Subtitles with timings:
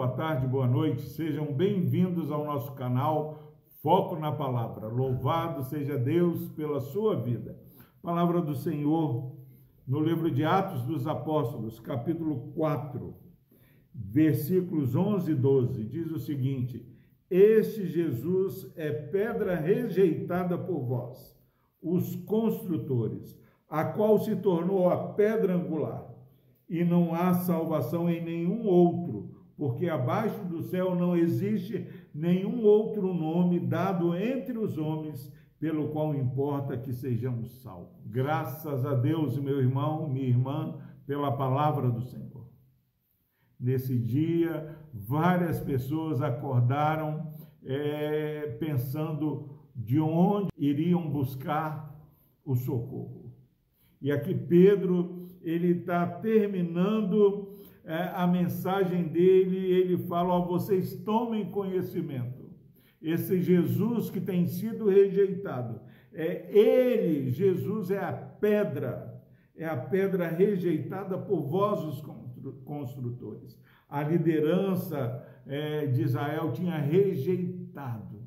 [0.00, 1.02] boa tarde, boa noite.
[1.02, 3.52] Sejam bem-vindos ao nosso canal
[3.82, 4.88] Foco na Palavra.
[4.88, 7.60] Louvado seja Deus pela sua vida.
[8.00, 9.36] Palavra do Senhor
[9.86, 13.14] no livro de Atos dos Apóstolos, capítulo 4,
[13.94, 16.82] versículos 11 e 12, diz o seguinte:
[17.28, 21.38] Este Jesus é pedra rejeitada por vós,
[21.82, 26.10] os construtores, a qual se tornou a pedra angular
[26.70, 33.12] e não há salvação em nenhum outro, porque abaixo do céu não existe nenhum outro
[33.12, 38.06] nome dado entre os homens pelo qual importa que sejamos salvos.
[38.06, 42.48] Graças a Deus, meu irmão, minha irmã, pela palavra do Senhor.
[43.60, 47.30] Nesse dia, várias pessoas acordaram
[47.62, 51.94] é, pensando de onde iriam buscar
[52.42, 53.30] o socorro.
[54.00, 57.60] E aqui Pedro ele está terminando
[57.90, 62.48] é, a mensagem dele, ele fala: ó, vocês tomem conhecimento.
[63.02, 65.80] Esse Jesus que tem sido rejeitado,
[66.12, 69.20] é ele, Jesus é a pedra,
[69.56, 72.00] é a pedra rejeitada por vós, os
[72.64, 73.58] construtores.
[73.88, 78.20] A liderança é, de Israel tinha rejeitado.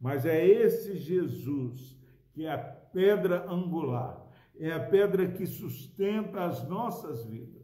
[0.00, 2.00] Mas é esse Jesus
[2.32, 4.24] que é a pedra angular,
[4.58, 7.57] é a pedra que sustenta as nossas vidas.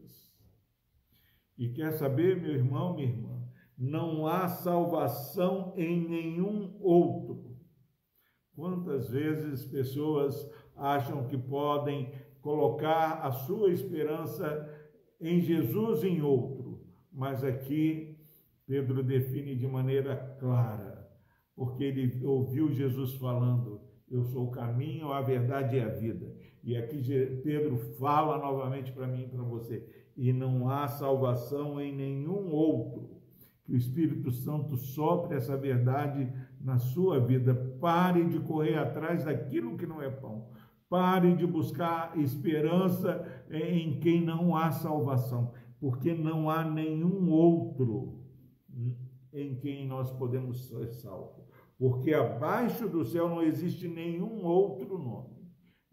[1.56, 3.42] E quer saber, meu irmão, minha irmã,
[3.76, 7.56] não há salvação em nenhum outro.
[8.54, 14.68] Quantas vezes pessoas acham que podem colocar a sua esperança
[15.20, 18.18] em Jesus em outro, mas aqui
[18.66, 21.08] Pedro define de maneira clara,
[21.54, 26.34] porque ele ouviu Jesus falando: Eu sou o caminho, a verdade e a vida.
[26.62, 26.98] E aqui
[27.42, 33.10] Pedro fala novamente para mim e para você: e não há salvação em nenhum outro.
[33.64, 36.30] Que o Espírito Santo sopre essa verdade
[36.60, 37.54] na sua vida.
[37.80, 40.48] Pare de correr atrás daquilo que não é pão.
[40.88, 48.20] Pare de buscar esperança em quem não há salvação, porque não há nenhum outro
[49.32, 51.42] em quem nós podemos ser salvos.
[51.78, 55.43] Porque abaixo do céu não existe nenhum outro nome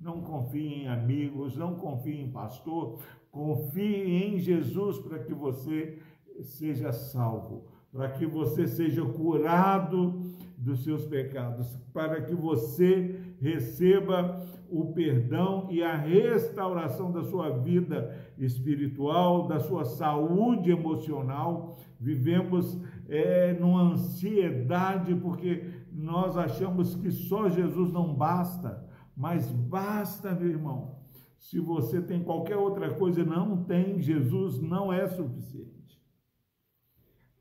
[0.02, 3.00] não confie em amigos, não confie em pastor,
[3.32, 6.00] confie em Jesus para que você
[6.42, 10.22] seja salvo, para que você seja curado
[10.58, 18.16] dos seus pecados, para que você receba o perdão e a restauração da sua vida
[18.38, 21.78] espiritual, da sua saúde emocional.
[22.00, 30.50] Vivemos é, numa ansiedade porque nós achamos que só Jesus não basta mas basta, meu
[30.50, 31.00] irmão.
[31.38, 36.00] Se você tem qualquer outra coisa e não tem, Jesus não é suficiente.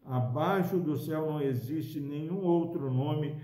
[0.05, 3.41] Abaixo do céu não existe nenhum outro nome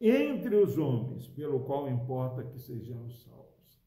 [0.00, 3.84] entre os homens pelo qual importa que sejamos salvos.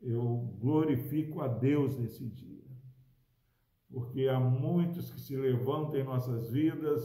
[0.00, 2.70] Eu glorifico a Deus nesse dia,
[3.90, 7.02] porque há muitos que se levantam em nossas vidas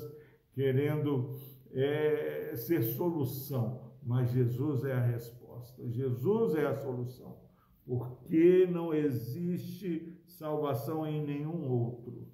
[0.52, 1.34] querendo
[1.72, 5.88] é, ser solução, mas Jesus é a resposta resposta.
[5.88, 7.38] Jesus é a solução,
[7.86, 12.28] porque não existe salvação em nenhum outro.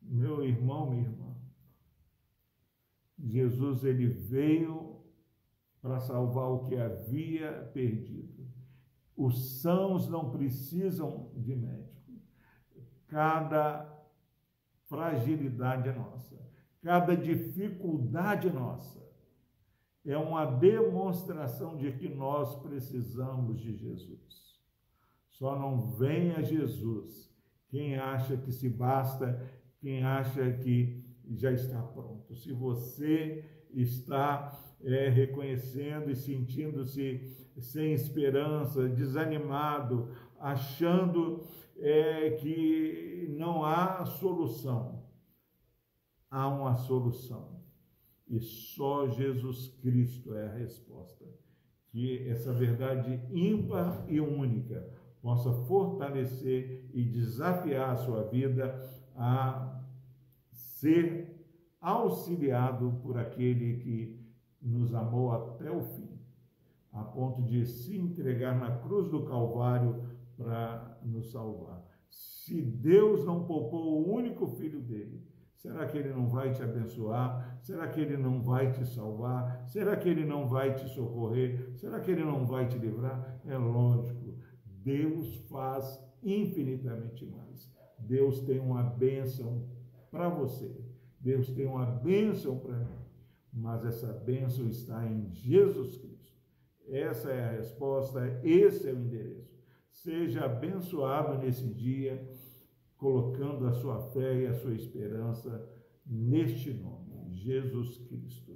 [0.00, 1.36] Meu irmão, minha irmã,
[3.18, 5.00] Jesus ele veio
[5.82, 8.48] para salvar o que havia perdido.
[9.16, 11.90] Os sãos não precisam de médico.
[13.06, 13.86] Cada
[14.86, 16.36] fragilidade é nossa,
[16.82, 19.09] cada dificuldade nossa
[20.04, 24.58] é uma demonstração de que nós precisamos de Jesus.
[25.28, 27.30] Só não vem a Jesus
[27.68, 32.34] quem acha que se basta, quem acha que já está pronto.
[32.34, 41.46] Se você está é, reconhecendo e sentindo-se sem esperança, desanimado, achando
[41.76, 45.04] é, que não há solução,
[46.30, 47.59] há uma solução
[48.30, 51.26] e só Jesus Cristo é a resposta.
[51.88, 54.88] Que essa verdade ímpar e única
[55.20, 58.80] possa fortalecer e desafiar a sua vida
[59.16, 59.82] a
[60.52, 61.44] ser
[61.80, 64.24] auxiliado por aquele que
[64.62, 66.20] nos amou até o fim,
[66.92, 70.04] a ponto de se entregar na cruz do Calvário
[70.36, 71.84] para nos salvar.
[72.08, 75.28] Se Deus não poupou o único filho dele,
[75.60, 77.58] Será que ele não vai te abençoar?
[77.60, 79.62] Será que ele não vai te salvar?
[79.66, 81.70] Será que ele não vai te socorrer?
[81.76, 83.40] Será que ele não vai te livrar?
[83.46, 87.70] É lógico, Deus faz infinitamente mais.
[87.98, 89.68] Deus tem uma bênção
[90.10, 90.74] para você.
[91.20, 93.00] Deus tem uma bênção para mim.
[93.52, 96.40] Mas essa bênção está em Jesus Cristo.
[96.88, 99.60] Essa é a resposta, esse é o endereço.
[99.90, 102.26] Seja abençoado nesse dia,
[102.96, 105.68] colocando a sua fé e a sua esperança
[106.10, 108.52] neste nome, Jesus Cristo,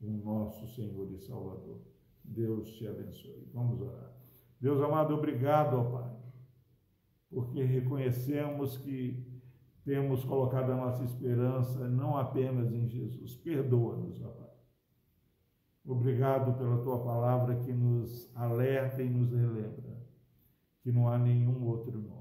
[0.00, 1.80] o nosso Senhor e Salvador.
[2.22, 3.48] Deus te abençoe.
[3.52, 4.12] Vamos orar.
[4.60, 6.16] Deus amado, obrigado, ó Pai,
[7.30, 9.26] porque reconhecemos que
[9.84, 13.34] temos colocado a nossa esperança não apenas em Jesus.
[13.36, 14.50] Perdoa-nos, ó Pai.
[15.86, 19.98] Obrigado pela tua palavra que nos alerta e nos relembra
[20.82, 22.19] que não há nenhum outro nome.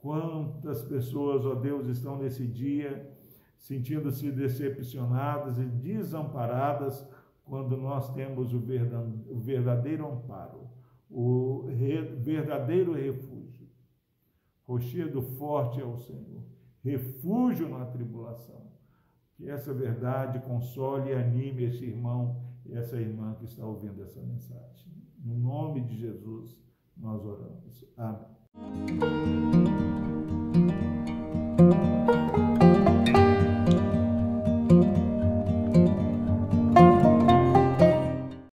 [0.00, 3.12] Quantas pessoas, ó Deus, estão nesse dia
[3.56, 7.06] sentindo-se decepcionadas e desamparadas
[7.44, 8.60] quando nós temos o
[9.40, 10.68] verdadeiro amparo,
[11.10, 11.64] o
[12.22, 13.66] verdadeiro refúgio.
[14.66, 16.44] Rochedo forte é o Senhor,
[16.84, 18.68] refúgio na tribulação.
[19.34, 24.20] Que essa verdade console e anime esse irmão e essa irmã que está ouvindo essa
[24.20, 24.92] mensagem.
[25.24, 26.58] No nome de Jesus,
[26.96, 27.84] nós oramos.
[27.96, 29.17] Amém.